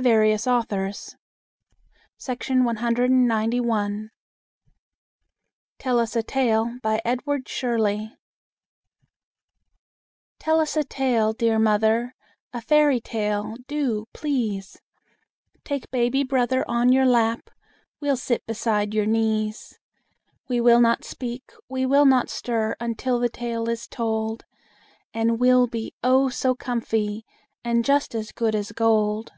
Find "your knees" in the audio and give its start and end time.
18.94-19.80